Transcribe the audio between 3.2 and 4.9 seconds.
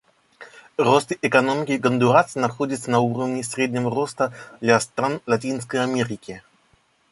среднего роста для